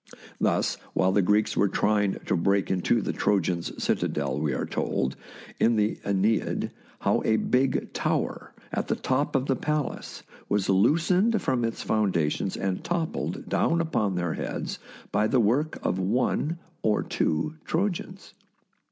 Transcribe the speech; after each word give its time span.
Thus, 0.39 0.77
while 0.95 1.11
the 1.11 1.21
Greeks 1.21 1.55
were 1.55 1.69
trying 1.69 2.13
to 2.25 2.35
break 2.35 2.71
into 2.71 3.03
the 3.03 3.13
Trojans' 3.13 3.71
citadel, 3.83 4.39
we 4.39 4.51
are 4.51 4.65
told, 4.65 5.15
in 5.59 5.75
the" 5.75 5.97
iEneid," 6.03 6.71
how 7.01 7.21
a 7.23 7.35
big 7.35 7.93
tower 7.93 8.51
on 8.75 8.83
the 8.87 8.95
top 8.95 9.35
of 9.35 9.45
the 9.45 9.55
palace 9.55 10.23
was 10.49 10.69
loosened 10.69 11.39
from 11.39 11.63
its 11.63 11.83
foundations 11.83 12.57
and 12.57 12.83
toppled 12.83 13.47
down 13.47 13.79
upon 13.79 14.15
their 14.15 14.33
heads 14.33 14.79
by 15.11 15.27
the 15.27 15.39
work 15.39 15.77
of 15.83 15.99
one 15.99 16.57
or 16.81 17.03
two 17.03 17.57
Trojans. 17.63 18.33